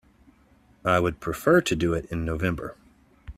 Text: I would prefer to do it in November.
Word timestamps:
I 0.83 0.99
would 0.99 1.19
prefer 1.19 1.61
to 1.61 1.75
do 1.75 1.93
it 1.93 2.05
in 2.05 2.25
November. 2.25 2.75